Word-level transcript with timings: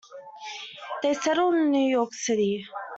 They 1.03 1.13
settled 1.13 1.53
in 1.53 1.69
New 1.69 1.87
York 1.87 2.15
City. 2.15 2.65